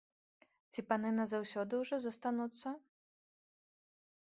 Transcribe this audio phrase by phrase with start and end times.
[0.71, 2.67] Ці паны назаўсёды ўжо застануцца?